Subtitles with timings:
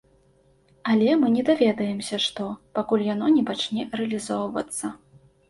[0.93, 2.47] Але мы не даведаемся, што,
[2.79, 4.85] пакуль яно не пачне рэалізоўвацца.